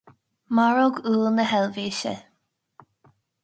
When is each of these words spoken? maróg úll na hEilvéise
maróg 0.59 0.95
úll 1.11 1.27
na 1.35 1.45
hEilvéise 1.51 2.13